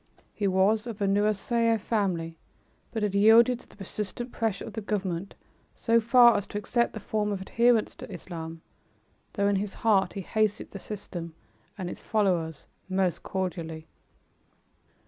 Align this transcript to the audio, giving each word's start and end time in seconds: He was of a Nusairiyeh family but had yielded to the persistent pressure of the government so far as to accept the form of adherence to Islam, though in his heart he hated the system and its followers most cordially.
He 0.33 0.47
was 0.47 0.87
of 0.87 0.99
a 0.99 1.05
Nusairiyeh 1.07 1.79
family 1.79 2.35
but 2.91 3.03
had 3.03 3.13
yielded 3.13 3.59
to 3.59 3.69
the 3.69 3.75
persistent 3.75 4.31
pressure 4.31 4.65
of 4.65 4.73
the 4.73 4.81
government 4.81 5.35
so 5.75 5.99
far 6.01 6.35
as 6.35 6.47
to 6.47 6.57
accept 6.57 6.93
the 6.93 6.99
form 6.99 7.31
of 7.31 7.39
adherence 7.43 7.93
to 7.97 8.11
Islam, 8.11 8.63
though 9.33 9.47
in 9.47 9.57
his 9.57 9.75
heart 9.85 10.13
he 10.13 10.21
hated 10.21 10.71
the 10.71 10.79
system 10.79 11.35
and 11.77 11.87
its 11.87 11.99
followers 11.99 12.65
most 12.89 13.21
cordially. 13.21 13.85